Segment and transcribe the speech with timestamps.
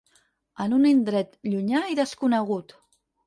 [0.63, 2.75] En un indret llunyà i desconegut.